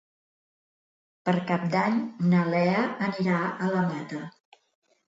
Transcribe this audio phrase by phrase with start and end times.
[1.29, 2.01] Per Cap d'Any
[2.33, 4.27] na Lea anirà a la Mata.